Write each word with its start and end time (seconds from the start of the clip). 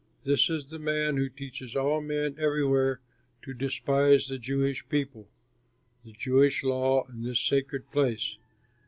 This 0.23 0.49
is 0.49 0.65
the 0.71 0.79
man 0.79 1.17
who 1.17 1.29
teaches 1.29 1.75
all 1.75 2.01
men, 2.01 2.33
everywhere, 2.39 2.99
to 3.43 3.53
despise 3.53 4.25
the 4.27 4.39
Jewish 4.39 4.89
people, 4.89 5.27
the 6.03 6.11
Jewish 6.13 6.63
law, 6.63 7.05
and 7.07 7.23
this 7.23 7.39
sacred 7.39 7.91
place." 7.91 8.37